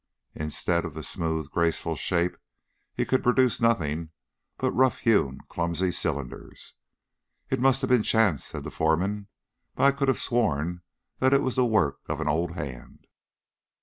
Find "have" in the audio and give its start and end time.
7.81-7.91, 10.07-10.19